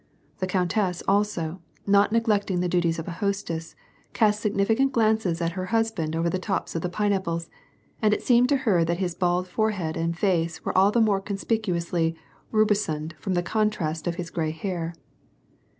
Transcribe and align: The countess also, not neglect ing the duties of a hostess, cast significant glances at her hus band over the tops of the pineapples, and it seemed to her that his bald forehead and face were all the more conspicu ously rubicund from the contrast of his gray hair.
The 0.39 0.47
countess 0.47 1.03
also, 1.07 1.61
not 1.85 2.11
neglect 2.11 2.49
ing 2.49 2.59
the 2.59 2.67
duties 2.67 2.97
of 2.97 3.07
a 3.07 3.11
hostess, 3.21 3.75
cast 4.13 4.39
significant 4.41 4.93
glances 4.93 5.41
at 5.43 5.51
her 5.51 5.67
hus 5.67 5.91
band 5.91 6.15
over 6.15 6.27
the 6.27 6.39
tops 6.39 6.73
of 6.75 6.81
the 6.81 6.89
pineapples, 6.89 7.51
and 8.01 8.11
it 8.11 8.23
seemed 8.23 8.49
to 8.49 8.55
her 8.65 8.83
that 8.83 8.97
his 8.97 9.13
bald 9.13 9.47
forehead 9.47 9.95
and 9.95 10.17
face 10.17 10.65
were 10.65 10.75
all 10.75 10.89
the 10.89 11.01
more 11.01 11.21
conspicu 11.21 11.75
ously 11.75 12.15
rubicund 12.51 13.13
from 13.19 13.35
the 13.35 13.43
contrast 13.43 14.07
of 14.07 14.15
his 14.15 14.31
gray 14.31 14.49
hair. 14.49 14.95